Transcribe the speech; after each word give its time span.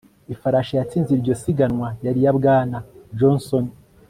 Ifarashi 0.33 0.73
yatsinze 0.75 1.09
iryo 1.13 1.33
siganwa 1.41 1.87
yari 2.05 2.19
iya 2.21 2.33
Bwana 2.37 2.77
Johnson 3.19 3.65